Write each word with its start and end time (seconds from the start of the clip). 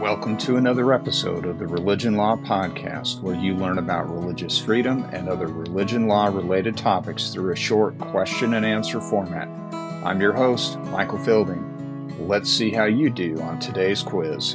Welcome 0.00 0.38
to 0.38 0.58
another 0.58 0.92
episode 0.92 1.44
of 1.44 1.58
the 1.58 1.66
Religion 1.66 2.16
Law 2.16 2.36
Podcast, 2.36 3.20
where 3.20 3.34
you 3.34 3.54
learn 3.54 3.78
about 3.78 4.08
religious 4.08 4.56
freedom 4.56 5.02
and 5.12 5.28
other 5.28 5.48
religion 5.48 6.06
law 6.06 6.26
related 6.26 6.76
topics 6.76 7.30
through 7.30 7.52
a 7.52 7.56
short 7.56 7.98
question 7.98 8.54
and 8.54 8.64
answer 8.64 9.00
format. 9.00 9.48
I'm 10.04 10.20
your 10.20 10.34
host, 10.34 10.78
Michael 10.92 11.18
Fielding. 11.18 12.28
Let's 12.28 12.48
see 12.48 12.70
how 12.70 12.84
you 12.84 13.10
do 13.10 13.40
on 13.40 13.58
today's 13.58 14.04
quiz. 14.04 14.54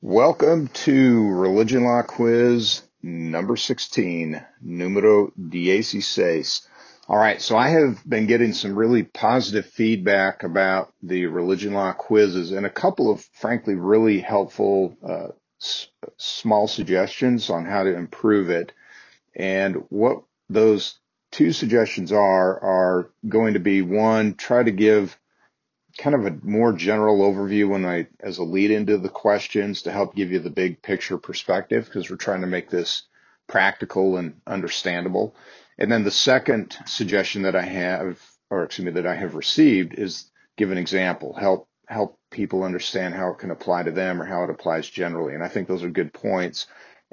Welcome 0.00 0.68
to 0.68 1.28
Religion 1.28 1.84
Law 1.84 2.00
Quiz 2.00 2.84
number 3.02 3.54
16, 3.54 4.42
numero 4.62 5.30
dieciséis. 5.38 6.66
All 7.08 7.18
right, 7.18 7.40
so 7.40 7.56
I 7.56 7.68
have 7.68 8.02
been 8.08 8.26
getting 8.26 8.52
some 8.52 8.74
really 8.74 9.04
positive 9.04 9.66
feedback 9.66 10.42
about 10.42 10.92
the 11.04 11.26
religion 11.26 11.72
law 11.72 11.92
quizzes 11.92 12.50
and 12.50 12.66
a 12.66 12.70
couple 12.70 13.12
of, 13.12 13.20
frankly, 13.32 13.76
really 13.76 14.18
helpful 14.18 14.96
uh, 15.08 15.28
s- 15.62 15.86
small 16.16 16.66
suggestions 16.66 17.48
on 17.48 17.64
how 17.64 17.84
to 17.84 17.94
improve 17.94 18.50
it. 18.50 18.72
And 19.36 19.84
what 19.88 20.24
those 20.50 20.98
two 21.30 21.52
suggestions 21.52 22.10
are 22.10 22.60
are 22.60 23.10
going 23.28 23.54
to 23.54 23.60
be 23.60 23.82
one, 23.82 24.34
try 24.34 24.64
to 24.64 24.72
give 24.72 25.16
kind 25.98 26.16
of 26.16 26.26
a 26.26 26.36
more 26.42 26.72
general 26.72 27.20
overview 27.20 27.68
when 27.68 27.84
I, 27.84 28.08
as 28.18 28.38
a 28.38 28.42
lead 28.42 28.72
into 28.72 28.98
the 28.98 29.08
questions 29.08 29.82
to 29.82 29.92
help 29.92 30.16
give 30.16 30.32
you 30.32 30.40
the 30.40 30.50
big 30.50 30.82
picture 30.82 31.18
perspective, 31.18 31.84
because 31.84 32.10
we're 32.10 32.16
trying 32.16 32.40
to 32.40 32.48
make 32.48 32.68
this 32.68 33.04
practical 33.46 34.16
and 34.16 34.40
understandable. 34.44 35.36
And 35.78 35.90
then 35.90 36.04
the 36.04 36.10
second 36.10 36.76
suggestion 36.86 37.42
that 37.42 37.56
I 37.56 37.62
have, 37.62 38.20
or 38.50 38.64
excuse 38.64 38.86
me, 38.86 38.92
that 38.92 39.06
I 39.06 39.14
have 39.14 39.34
received 39.34 39.94
is 39.94 40.30
give 40.56 40.70
an 40.70 40.78
example, 40.78 41.34
help 41.34 41.68
help 41.88 42.18
people 42.30 42.64
understand 42.64 43.14
how 43.14 43.30
it 43.30 43.38
can 43.38 43.52
apply 43.52 43.84
to 43.84 43.92
them 43.92 44.20
or 44.20 44.24
how 44.24 44.42
it 44.44 44.50
applies 44.50 44.88
generally. 44.88 45.34
And 45.34 45.44
I 45.44 45.48
think 45.48 45.68
those 45.68 45.84
are 45.84 45.90
good 45.90 46.12
points. 46.12 46.66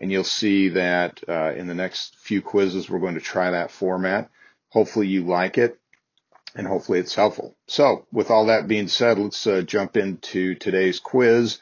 And 0.00 0.12
you'll 0.12 0.22
see 0.22 0.68
that 0.70 1.20
uh, 1.28 1.52
in 1.56 1.66
the 1.66 1.74
next 1.74 2.16
few 2.16 2.40
quizzes, 2.40 2.88
we're 2.88 3.00
going 3.00 3.14
to 3.14 3.20
try 3.20 3.50
that 3.50 3.72
format. 3.72 4.30
Hopefully 4.68 5.08
you 5.08 5.24
like 5.24 5.58
it 5.58 5.80
and 6.54 6.66
hopefully 6.66 6.98
it's 7.00 7.14
helpful. 7.14 7.56
So 7.66 8.06
with 8.12 8.30
all 8.30 8.46
that 8.46 8.68
being 8.68 8.88
said, 8.88 9.18
let's 9.18 9.46
uh, 9.46 9.62
jump 9.62 9.96
into 9.96 10.54
today's 10.54 11.00
quiz. 11.00 11.58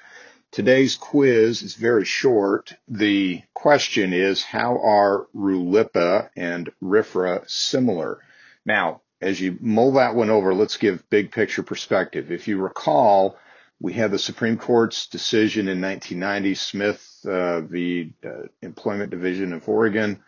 Today's 0.58 0.96
quiz 0.96 1.62
is 1.62 1.76
very 1.76 2.04
short. 2.04 2.74
The 2.88 3.42
question 3.54 4.12
is, 4.12 4.42
how 4.42 4.82
are 4.82 5.28
RLUIPA 5.32 6.30
and 6.34 6.68
RFRA 6.82 7.48
similar? 7.48 8.18
Now, 8.66 9.02
as 9.20 9.40
you 9.40 9.56
mull 9.60 9.92
that 9.92 10.16
one 10.16 10.30
over, 10.30 10.52
let's 10.52 10.76
give 10.76 11.08
big 11.10 11.30
picture 11.30 11.62
perspective. 11.62 12.32
If 12.32 12.48
you 12.48 12.58
recall, 12.58 13.38
we 13.78 13.92
had 13.92 14.10
the 14.10 14.18
Supreme 14.18 14.58
Court's 14.58 15.06
decision 15.06 15.68
in 15.68 15.80
1990, 15.80 16.54
Smith 16.56 17.20
uh, 17.24 17.60
v. 17.60 18.14
Uh, 18.26 18.48
Employment 18.60 19.10
Division 19.10 19.52
of 19.52 19.68
Oregon, 19.68 20.24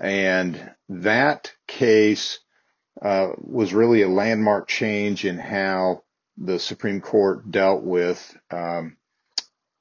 and 0.00 0.70
that 0.88 1.52
case 1.66 2.38
uh, 3.02 3.32
was 3.36 3.74
really 3.74 4.00
a 4.00 4.08
landmark 4.08 4.68
change 4.68 5.26
in 5.26 5.36
how 5.36 6.02
the 6.38 6.58
Supreme 6.58 7.02
Court 7.02 7.50
dealt 7.50 7.82
with 7.82 8.34
um, 8.50 8.96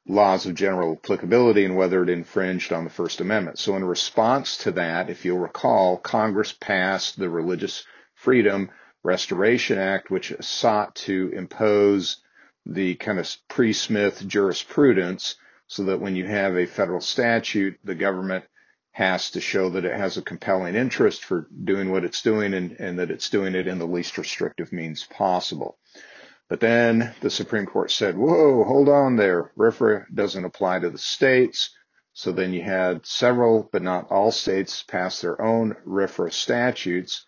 laws 0.07 0.45
of 0.45 0.55
general 0.55 0.93
applicability 0.93 1.65
and 1.65 1.75
whether 1.75 2.03
it 2.03 2.09
infringed 2.09 2.71
on 2.71 2.83
the 2.83 2.89
First 2.89 3.21
Amendment. 3.21 3.57
So 3.57 3.75
in 3.75 3.83
response 3.83 4.57
to 4.59 4.71
that, 4.71 5.09
if 5.09 5.25
you'll 5.25 5.39
recall, 5.39 5.97
Congress 5.97 6.51
passed 6.51 7.17
the 7.17 7.29
Religious 7.29 7.85
Freedom 8.13 8.69
Restoration 9.03 9.77
Act, 9.77 10.11
which 10.11 10.33
sought 10.41 10.95
to 10.95 11.31
impose 11.33 12.17
the 12.65 12.95
kind 12.95 13.19
of 13.19 13.35
pre-Smith 13.47 14.27
jurisprudence 14.27 15.35
so 15.67 15.83
that 15.85 15.99
when 15.99 16.15
you 16.15 16.25
have 16.25 16.55
a 16.55 16.65
federal 16.65 17.01
statute, 17.01 17.79
the 17.83 17.95
government 17.95 18.45
has 18.91 19.31
to 19.31 19.41
show 19.41 19.69
that 19.71 19.85
it 19.85 19.95
has 19.95 20.17
a 20.17 20.21
compelling 20.21 20.75
interest 20.75 21.23
for 21.25 21.47
doing 21.63 21.91
what 21.91 22.05
it's 22.05 22.21
doing 22.21 22.53
and, 22.53 22.71
and 22.79 22.99
that 22.99 23.11
it's 23.11 23.29
doing 23.29 23.53
it 23.53 23.67
in 23.67 23.77
the 23.77 23.85
least 23.85 24.17
restrictive 24.17 24.71
means 24.71 25.03
possible. 25.03 25.77
But 26.47 26.59
then 26.59 27.13
the 27.21 27.29
Supreme 27.29 27.65
Court 27.65 27.89
said, 27.89 28.17
whoa, 28.17 28.63
hold 28.63 28.87
on 28.87 29.15
there. 29.15 29.51
RFRA 29.57 30.05
doesn't 30.13 30.45
apply 30.45 30.79
to 30.79 30.89
the 30.89 30.97
states. 30.97 31.71
So 32.13 32.31
then 32.31 32.53
you 32.53 32.61
had 32.61 33.05
several, 33.05 33.67
but 33.71 33.81
not 33.81 34.11
all 34.11 34.31
states 34.31 34.83
pass 34.83 35.21
their 35.21 35.41
own 35.41 35.75
RFRA 35.87 36.31
statutes. 36.31 37.25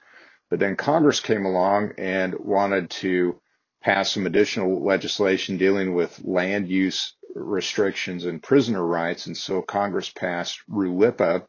But 0.50 0.60
then 0.60 0.76
Congress 0.76 1.20
came 1.20 1.46
along 1.46 1.94
and 1.98 2.36
wanted 2.40 2.90
to 2.92 3.42
pass 3.82 4.12
some 4.12 4.26
additional 4.26 4.84
legislation 4.86 5.58
dealing 5.58 5.94
with 5.94 6.24
land 6.24 6.70
use 6.70 7.16
restrictions 7.36 8.26
and 8.26 8.42
prisoner 8.42 8.86
rights. 8.86 9.26
And 9.26 9.36
so 9.36 9.62
Congress 9.62 10.10
passed 10.10 10.62
RLUIPA, 10.70 11.46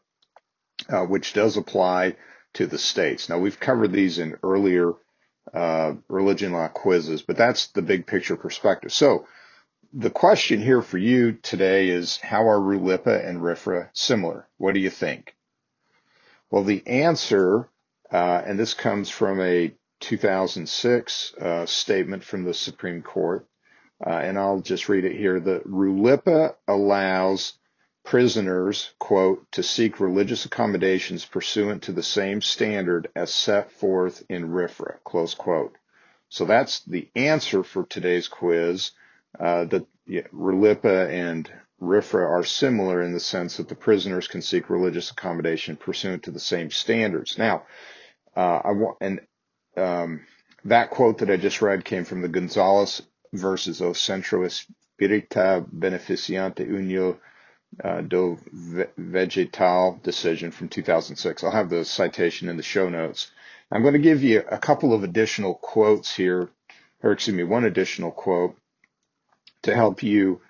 uh, 0.89 1.05
which 1.05 1.33
does 1.33 1.55
apply 1.55 2.15
to 2.55 2.65
the 2.65 2.77
states. 2.77 3.29
Now 3.29 3.37
we've 3.37 3.59
covered 3.59 3.91
these 3.91 4.19
in 4.19 4.37
earlier 4.43 4.93
uh, 5.53 5.93
religion 6.07 6.51
law 6.51 6.67
quizzes, 6.67 7.21
but 7.21 7.37
that's 7.37 7.67
the 7.67 7.81
big 7.81 8.05
picture 8.05 8.35
perspective. 8.35 8.91
So 8.91 9.25
the 9.93 10.09
question 10.09 10.61
here 10.61 10.81
for 10.81 10.97
you 10.97 11.33
today 11.33 11.89
is 11.89 12.17
how 12.17 12.47
are 12.47 12.59
RLUIPA 12.59 13.27
and 13.27 13.41
RFRA 13.41 13.89
similar? 13.93 14.47
What 14.57 14.73
do 14.73 14.79
you 14.79 14.89
think? 14.89 15.35
Well, 16.51 16.63
the 16.63 16.85
answer, 16.87 17.69
uh, 18.11 18.41
and 18.45 18.59
this 18.59 18.73
comes 18.73 19.09
from 19.09 19.39
a 19.41 19.73
2006 19.99 21.33
uh, 21.35 21.65
statement 21.65 22.23
from 22.23 22.43
the 22.43 22.53
Supreme 22.53 23.01
Court, 23.01 23.47
uh, 24.05 24.09
and 24.09 24.37
I'll 24.37 24.61
just 24.61 24.89
read 24.89 25.05
it 25.05 25.15
here. 25.15 25.39
The 25.39 25.59
RLUIPA 25.59 26.55
allows 26.67 27.53
prisoners, 28.09 28.89
quote, 28.97 29.45
to 29.51 29.61
seek 29.61 29.99
religious 29.99 30.43
accommodations 30.43 31.25
pursuant 31.25 31.83
to 31.83 31.91
the 31.91 32.01
same 32.01 32.41
standard 32.41 33.07
as 33.15 33.31
set 33.31 33.71
forth 33.71 34.23
in 34.29 34.49
RFRA, 34.49 34.95
close 35.03 35.35
quote. 35.35 35.75
So 36.27 36.45
that's 36.45 36.79
the 36.85 37.07
answer 37.15 37.63
for 37.63 37.85
today's 37.85 38.27
quiz. 38.27 38.93
Uh, 39.39 39.65
that 39.65 39.85
yeah, 40.07 40.23
RLUIPA 40.33 41.07
and 41.07 41.51
RFRA 41.79 42.27
are 42.27 42.43
similar 42.43 43.03
in 43.03 43.13
the 43.13 43.19
sense 43.19 43.57
that 43.57 43.69
the 43.69 43.75
prisoners 43.75 44.27
can 44.27 44.41
seek 44.41 44.71
religious 44.71 45.11
accommodation 45.11 45.75
pursuant 45.75 46.23
to 46.23 46.31
the 46.31 46.39
same 46.39 46.71
standards. 46.71 47.37
Now, 47.37 47.67
uh, 48.35 48.61
I 48.63 48.71
want, 48.71 48.97
and 49.01 49.19
um, 49.77 50.25
that 50.65 50.89
quote 50.89 51.19
that 51.19 51.29
I 51.29 51.37
just 51.37 51.61
read 51.61 51.85
came 51.85 52.05
from 52.05 52.23
the 52.23 52.27
Gonzales 52.27 53.03
versus 53.33 53.83
O 53.83 53.93
Centro 53.93 54.47
Espírita 54.47 55.63
Beneficiante 55.71 56.67
Unio 56.67 57.19
uh, 57.83 58.01
do 58.01 58.37
Vegetal 58.97 59.99
decision 60.03 60.51
from 60.51 60.69
2006. 60.69 61.43
I'll 61.43 61.51
have 61.51 61.69
the 61.69 61.85
citation 61.85 62.49
in 62.49 62.57
the 62.57 62.63
show 62.63 62.89
notes. 62.89 63.31
I'm 63.71 63.81
going 63.81 63.93
to 63.93 63.99
give 63.99 64.23
you 64.23 64.43
a 64.49 64.57
couple 64.57 64.93
of 64.93 65.03
additional 65.03 65.53
quotes 65.53 66.15
here, 66.15 66.49
or 67.03 67.11
excuse 67.11 67.35
me, 67.35 67.43
one 67.43 67.65
additional 67.65 68.11
quote 68.11 68.57
to 69.63 69.75
help 69.75 70.01
you 70.01 70.41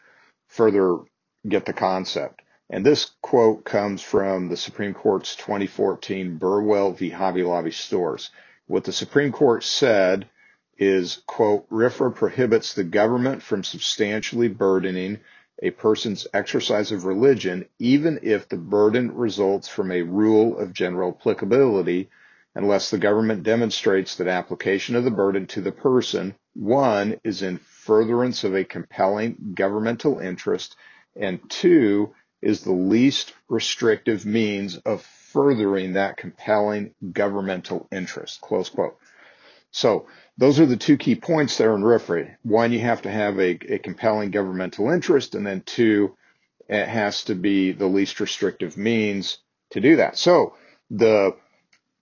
further 0.47 1.00
get 1.47 1.66
the 1.66 1.74
concept. 1.74 2.41
And 2.69 2.85
this 2.85 3.12
quote 3.22 3.66
comes 3.66 4.01
from 4.01 4.47
the 4.47 4.57
Supreme 4.57 4.94
Court's 4.94 5.36
2014 5.36 6.38
Burwell 6.38 6.91
v. 6.94 7.09
Hobby 7.09 7.44
Lobby 7.44 7.72
stores. 7.72 8.30
What 8.68 8.84
the 8.84 8.94
Supreme 8.94 9.31
Court 9.31 9.63
said 9.63 10.30
is, 10.78 11.22
quote, 11.25 11.69
RFRA 11.69 12.16
prohibits 12.16 12.74
the 12.74 12.84
government 12.84 13.41
from 13.41 13.63
substantially 13.63 14.47
burdening 14.47 15.19
a 15.62 15.72
person's 15.72 16.28
exercise 16.34 16.92
of 16.92 17.06
religion, 17.06 17.66
even 17.80 18.20
if 18.24 18.47
the 18.47 18.58
burden 18.58 19.14
results 19.16 19.68
from 19.68 19.92
a 19.92 20.02
rule 20.02 20.58
of 20.58 20.74
general 20.74 21.18
applicability, 21.20 22.09
unless 22.56 22.90
the 22.90 22.97
government 22.97 23.44
demonstrates 23.44 24.16
that 24.16 24.28
application 24.28 24.96
of 24.96 25.03
the 25.03 25.12
burden 25.12 25.48
to 25.48 25.62
the 25.62 25.72
person, 25.72 26.36
one, 26.53 27.19
is 27.24 27.42
in 27.42 27.57
furtherance 27.57 28.44
of 28.44 28.56
a 28.56 28.63
compelling 28.63 29.54
governmental 29.54 30.19
interest, 30.19 30.75
and 31.16 31.39
two, 31.50 32.13
is 32.42 32.62
the 32.62 32.72
least 32.72 33.34
restrictive 33.50 34.25
means 34.25 34.78
of 34.78 35.01
furthering 35.01 35.94
that 35.94 36.18
compelling 36.18 36.94
governmental 37.12 37.88
interest. 37.92 38.42
Close 38.42 38.69
quote. 38.69 38.98
So 39.72 40.07
those 40.39 40.57
are 40.62 40.65
the 40.65 40.77
two 40.77 40.95
key 40.95 41.15
points 41.15 41.57
there 41.57 41.75
in 41.75 41.81
RFRA. 41.81 42.36
One, 42.44 42.71
you 42.71 42.80
have 42.80 43.01
to 43.01 43.12
have 43.12 43.38
a, 43.39 43.59
a 43.74 43.77
compelling 43.77 44.31
governmental 44.31 44.89
interest, 44.89 45.36
and 45.36 45.45
then 45.45 45.62
two, 45.65 46.15
it 46.69 46.88
has 46.88 47.25
to 47.25 47.36
be 47.36 47.74
the 47.74 47.88
least 47.88 48.21
restrictive 48.21 48.77
means 48.77 49.39
to 49.71 49.81
do 49.81 49.97
that. 49.97 50.18
So 50.18 50.53
the 50.89 51.36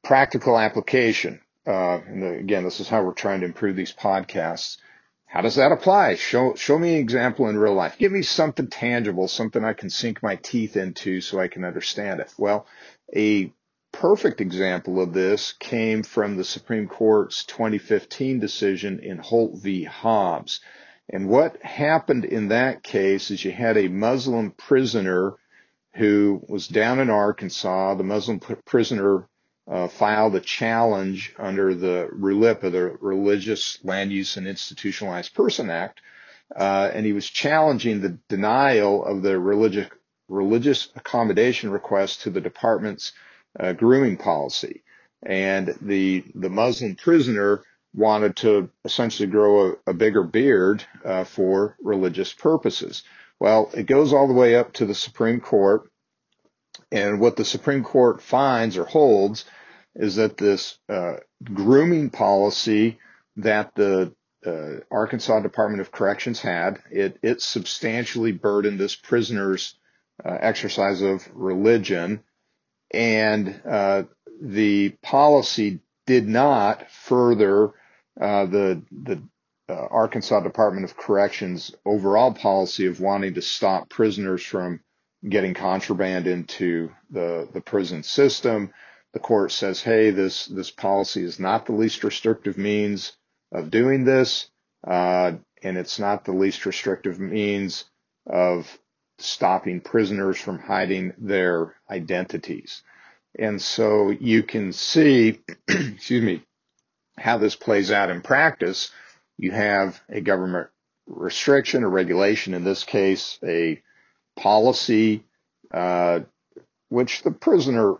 practical 0.03 0.59
application, 0.59 1.41
uh, 1.65 1.99
and 2.05 2.23
again, 2.23 2.63
this 2.63 2.79
is 2.79 2.87
how 2.87 3.01
we're 3.01 3.13
trying 3.13 3.39
to 3.39 3.47
improve 3.47 3.75
these 3.75 3.93
podcasts. 3.93 4.77
How 5.25 5.41
does 5.41 5.55
that 5.55 5.71
apply? 5.71 6.15
Show 6.15 6.53
show 6.53 6.77
me 6.77 6.93
an 6.93 7.01
example 7.01 7.49
in 7.49 7.57
real 7.57 7.73
life. 7.73 7.97
Give 7.97 8.11
me 8.11 8.21
something 8.21 8.67
tangible, 8.67 9.27
something 9.27 9.65
I 9.65 9.73
can 9.73 9.89
sink 9.89 10.21
my 10.21 10.35
teeth 10.35 10.77
into 10.77 11.21
so 11.21 11.39
I 11.39 11.47
can 11.47 11.65
understand 11.65 12.19
it. 12.19 12.31
Well, 12.37 12.67
a 13.13 13.51
perfect 13.99 14.41
example 14.41 15.01
of 15.01 15.11
this 15.11 15.53
came 15.53 16.03
from 16.03 16.37
the 16.37 16.43
Supreme 16.43 16.87
Court's 16.87 17.43
2015 17.45 18.39
decision 18.39 18.99
in 18.99 19.17
Holt 19.17 19.59
v. 19.59 19.85
Hobbs. 19.85 20.59
And 21.09 21.27
what 21.27 21.59
happened 21.63 22.23
in 22.23 22.49
that 22.49 22.83
case 22.83 23.31
is 23.31 23.43
you 23.43 23.51
had 23.51 23.75
a 23.75 23.87
Muslim 23.87 24.51
prisoner 24.51 25.33
who 25.95 26.43
was 26.47 26.67
down 26.67 26.99
in 26.99 27.09
Arkansas. 27.09 27.95
The 27.95 28.03
Muslim 28.03 28.39
prisoner 28.39 29.27
uh, 29.67 29.87
filed 29.87 30.35
a 30.35 30.41
challenge 30.41 31.33
under 31.39 31.73
the 31.73 32.07
the 32.11 32.97
Religious 33.01 33.79
Land 33.83 34.11
Use 34.11 34.37
and 34.37 34.45
Institutionalized 34.45 35.33
Person 35.33 35.71
Act, 35.71 36.01
uh, 36.55 36.91
and 36.93 37.03
he 37.03 37.13
was 37.13 37.27
challenging 37.27 38.01
the 38.01 38.19
denial 38.29 39.03
of 39.03 39.23
the 39.23 39.39
religious 39.39 39.89
religious 40.29 40.89
accommodation 40.95 41.71
request 41.71 42.21
to 42.21 42.29
the 42.29 42.41
department's 42.41 43.13
uh, 43.59 43.73
grooming 43.73 44.17
policy. 44.17 44.83
And 45.23 45.75
the 45.81 46.23
the 46.35 46.49
Muslim 46.49 46.95
prisoner 46.95 47.63
wanted 47.93 48.35
to 48.37 48.69
essentially 48.85 49.27
grow 49.27 49.71
a, 49.71 49.91
a 49.91 49.93
bigger 49.93 50.23
beard 50.23 50.83
uh, 51.03 51.23
for 51.23 51.75
religious 51.81 52.33
purposes. 52.33 53.03
Well, 53.39 53.71
it 53.73 53.83
goes 53.83 54.13
all 54.13 54.27
the 54.27 54.33
way 54.33 54.55
up 54.55 54.73
to 54.73 54.85
the 54.85 54.95
Supreme 54.95 55.39
Court, 55.39 55.89
and 56.91 57.19
what 57.19 57.35
the 57.35 57.45
Supreme 57.45 57.83
Court 57.83 58.21
finds 58.21 58.77
or 58.77 58.85
holds 58.85 59.45
is 59.95 60.15
that 60.15 60.37
this 60.37 60.77
uh, 60.87 61.17
grooming 61.43 62.09
policy 62.09 62.99
that 63.37 63.73
the 63.75 64.13
uh, 64.45 64.79
Arkansas 64.91 65.39
Department 65.41 65.81
of 65.81 65.91
Corrections 65.91 66.39
had, 66.39 66.79
it, 66.91 67.17
it 67.21 67.41
substantially 67.41 68.31
burdened 68.31 68.79
this 68.79 68.95
prisoner's 68.95 69.75
uh, 70.23 70.37
exercise 70.39 71.01
of 71.01 71.27
religion, 71.33 72.23
and 72.91 73.61
uh, 73.67 74.03
the 74.41 74.89
policy 75.01 75.79
did 76.05 76.27
not 76.27 76.89
further 76.91 77.71
uh, 78.19 78.45
the 78.45 78.81
the 78.91 79.21
uh, 79.69 79.87
Arkansas 79.91 80.39
Department 80.41 80.85
of 80.85 80.95
Corrections 80.95 81.73
overall 81.85 82.33
policy 82.33 82.87
of 82.87 83.01
wanting 83.01 83.33
to 83.33 83.41
stop 83.41 83.89
prisoners 83.89 84.41
from 84.43 84.79
getting 85.27 85.53
contraband 85.53 86.27
into 86.27 86.91
the 87.09 87.47
the 87.53 87.61
prison 87.61 88.03
system. 88.03 88.71
The 89.13 89.19
court 89.19 89.51
says, 89.51 89.81
hey, 89.81 90.11
this 90.11 90.45
this 90.45 90.71
policy 90.71 91.23
is 91.23 91.39
not 91.39 91.65
the 91.65 91.73
least 91.73 92.03
restrictive 92.03 92.57
means 92.57 93.13
of 93.51 93.71
doing 93.71 94.03
this, 94.05 94.49
uh, 94.85 95.33
and 95.63 95.77
it's 95.77 95.99
not 95.99 96.25
the 96.25 96.33
least 96.33 96.65
restrictive 96.65 97.19
means 97.19 97.85
of 98.25 98.77
stopping 99.19 99.81
prisoners 99.81 100.39
from 100.39 100.59
hiding 100.59 101.13
their 101.17 101.75
identities. 101.89 102.83
And 103.37 103.61
so 103.61 104.09
you 104.09 104.43
can 104.43 104.73
see, 104.73 105.41
excuse 105.67 106.23
me, 106.23 106.43
how 107.17 107.37
this 107.37 107.55
plays 107.55 107.91
out 107.91 108.09
in 108.09 108.21
practice. 108.21 108.91
You 109.37 109.51
have 109.51 109.99
a 110.09 110.21
government 110.21 110.67
restriction 111.07 111.83
or 111.83 111.89
regulation, 111.89 112.53
in 112.53 112.63
this 112.63 112.83
case, 112.83 113.39
a 113.43 113.81
policy, 114.35 115.23
uh, 115.71 116.21
which 116.89 117.23
the 117.23 117.31
prisoner 117.31 117.95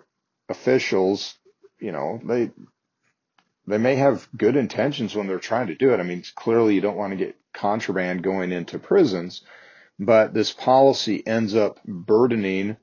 officials, 0.49 1.35
you 1.79 1.91
know, 1.91 2.19
they, 2.23 2.51
they 3.65 3.77
may 3.77 3.95
have 3.95 4.27
good 4.35 4.55
intentions 4.55 5.15
when 5.15 5.27
they're 5.27 5.39
trying 5.39 5.67
to 5.67 5.75
do 5.75 5.93
it. 5.93 5.99
I 5.99 6.03
mean, 6.03 6.23
clearly 6.35 6.75
you 6.75 6.81
don't 6.81 6.97
want 6.97 7.11
to 7.11 7.17
get 7.17 7.35
contraband 7.53 8.23
going 8.23 8.51
into 8.51 8.79
prisons, 8.79 9.41
but 9.99 10.33
this 10.33 10.51
policy 10.51 11.25
ends 11.25 11.55
up 11.55 11.79
burdening, 11.85 12.77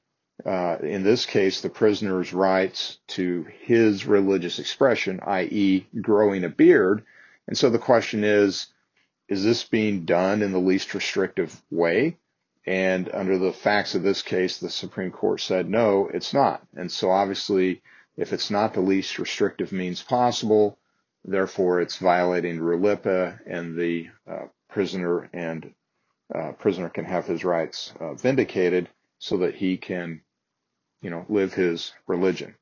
uh, 0.44 0.78
in 0.82 1.05
this 1.05 1.26
case, 1.26 1.61
the 1.61 1.70
prisoner's 1.70 2.32
rights 2.32 2.99
to 3.08 3.46
his 3.61 4.05
religious 4.05 4.58
expression, 4.58 5.20
i.e., 5.25 5.87
growing 6.00 6.44
a 6.44 6.49
beard. 6.49 7.05
And 7.46 7.56
so 7.56 7.70
the 7.70 7.78
question 7.78 8.25
is, 8.25 8.66
is 9.28 9.44
this 9.44 9.64
being 9.64 10.05
done 10.05 10.43
in 10.43 10.52
the 10.52 10.58
least 10.58 10.93
restrictive 10.94 11.62
way? 11.70 12.19
And 12.66 13.11
under 13.12 13.38
the 13.38 13.52
facts 13.52 13.94
of 13.94 14.02
this 14.02 14.22
case, 14.22 14.58
the 14.58 14.70
Supreme 14.70 15.11
Court 15.11 15.40
said, 15.40 15.69
no, 15.69 16.08
it's 16.12 16.32
not. 16.34 16.66
And 16.75 16.90
so 16.90 17.11
obviously, 17.11 17.82
if 18.16 18.32
it's 18.32 18.50
not 18.50 18.75
the 18.75 18.81
least 18.81 19.19
restrictive 19.19 19.70
means 19.70 20.02
possible, 20.02 20.78
therefore 21.25 21.81
it's 21.81 21.96
violating 21.99 22.58
RLUIPA 22.58 23.40
and 23.46 23.76
the 23.76 24.08
uh, 24.26 24.46
prisoner 24.69 25.28
and 25.32 25.72
uh, 26.32 26.53
prisoner 26.53 26.88
can 26.88 27.05
have 27.05 27.26
his 27.26 27.44
rights 27.44 27.93
uh, 28.00 28.15
vindicated 28.15 28.88
so 29.19 29.38
that 29.38 29.55
he 29.55 29.76
can, 29.76 30.21
you 31.03 31.11
know, 31.11 31.26
live 31.29 31.55
his 31.55 31.93
religion. 32.06 32.55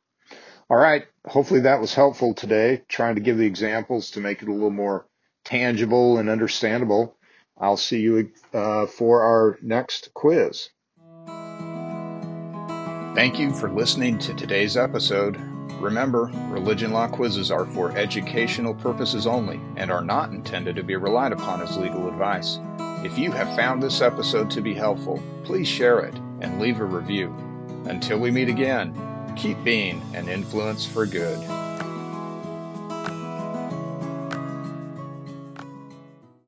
All 0.70 0.78
right. 0.78 1.04
Hopefully 1.26 1.60
that 1.60 1.80
was 1.80 1.94
helpful 1.94 2.34
today, 2.34 2.82
trying 2.88 3.16
to 3.16 3.20
give 3.20 3.36
the 3.36 3.46
examples 3.46 4.12
to 4.12 4.20
make 4.20 4.42
it 4.42 4.48
a 4.48 4.52
little 4.52 4.70
more 4.70 5.06
tangible 5.44 6.18
and 6.18 6.28
understandable. 6.28 7.16
I'll 7.58 7.76
see 7.76 8.00
you 8.00 8.32
uh, 8.54 8.86
for 8.86 9.22
our 9.22 9.58
next 9.62 10.14
quiz. 10.14 10.70
Thank 13.14 13.38
you 13.38 13.52
for 13.52 13.70
listening 13.70 14.18
to 14.20 14.34
today's 14.34 14.76
episode. 14.76 15.36
Remember, 15.80 16.30
religion 16.48 16.92
law 16.92 17.08
quizzes 17.08 17.50
are 17.50 17.66
for 17.66 17.96
educational 17.96 18.74
purposes 18.74 19.26
only 19.26 19.60
and 19.76 19.90
are 19.90 20.02
not 20.02 20.30
intended 20.30 20.76
to 20.76 20.82
be 20.82 20.96
relied 20.96 21.32
upon 21.32 21.60
as 21.60 21.76
legal 21.76 22.08
advice. 22.08 22.58
If 23.04 23.18
you 23.18 23.32
have 23.32 23.56
found 23.56 23.82
this 23.82 24.00
episode 24.00 24.48
to 24.52 24.60
be 24.60 24.74
helpful, 24.74 25.20
please 25.42 25.66
share 25.66 26.00
it 26.00 26.14
and 26.40 26.60
leave 26.60 26.78
a 26.78 26.84
review. 26.84 27.34
Until 27.86 28.18
we 28.18 28.30
meet 28.30 28.48
again, 28.48 28.94
keep 29.36 29.62
being 29.64 30.00
an 30.14 30.28
influence 30.28 30.86
for 30.86 31.04
good. 31.04 31.61